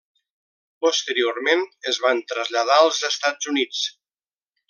[0.85, 3.87] Posteriorment es van traslladar als Estats Units.